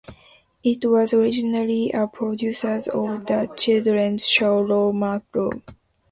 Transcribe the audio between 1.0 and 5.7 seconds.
originally a producer of the children's show "Romper Room".